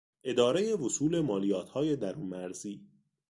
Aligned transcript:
ادارهی 0.23 0.73
وصول 0.73 1.19
مالیاتهای 1.21 1.95
درون 1.95 2.25
مرزی 2.25 2.81